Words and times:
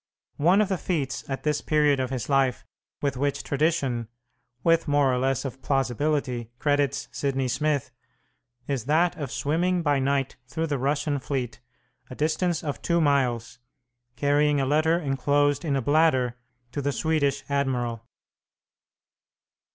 One 0.39 0.61
of 0.61 0.69
the 0.69 0.79
feats 0.79 1.23
at 1.29 1.43
this 1.43 1.61
period 1.61 1.99
of 1.99 2.09
his 2.09 2.27
life 2.27 2.65
with 3.03 3.17
which 3.17 3.43
tradition, 3.43 4.07
with 4.63 4.87
more 4.87 5.13
or 5.13 5.19
less 5.19 5.45
of 5.45 5.61
plausibility, 5.61 6.49
credits 6.57 7.07
Sidney 7.11 7.47
Smith, 7.47 7.91
is 8.67 8.85
that 8.85 9.15
of 9.17 9.31
swimming 9.31 9.83
by 9.83 9.99
night 9.99 10.37
through 10.47 10.65
the 10.65 10.79
Russian 10.79 11.19
fleet, 11.19 11.59
a 12.09 12.15
distance 12.15 12.63
of 12.63 12.81
two 12.81 12.99
miles, 12.99 13.59
carrying 14.15 14.59
a 14.59 14.65
letter 14.65 14.99
enclosed 14.99 15.63
in 15.63 15.75
a 15.75 15.83
bladder 15.83 16.35
to 16.71 16.81
the 16.81 16.91
Swedish 16.91 17.43
admiral. 17.47 18.01